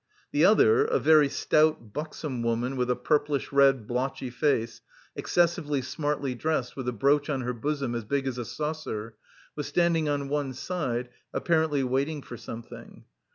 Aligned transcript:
The 0.31 0.43
other, 0.45 0.83
a 0.85 0.97
very 0.97 1.29
stout, 1.29 1.93
buxom 1.93 2.41
woman 2.41 2.75
with 2.75 2.89
a 2.89 2.95
purplish 2.95 3.51
red, 3.51 3.85
blotchy 3.85 4.31
face, 4.31 4.81
excessively 5.15 5.83
smartly 5.83 6.33
dressed 6.33 6.75
with 6.75 6.87
a 6.87 6.91
brooch 6.91 7.29
on 7.29 7.41
her 7.41 7.53
bosom 7.53 7.93
as 7.93 8.03
big 8.03 8.25
as 8.25 8.39
a 8.39 8.45
saucer, 8.45 9.13
was 9.55 9.67
standing 9.67 10.09
on 10.09 10.27
one 10.27 10.53
side, 10.53 11.09
apparently 11.35 11.83
waiting 11.83 12.23
for 12.23 12.35
something. 12.35 13.05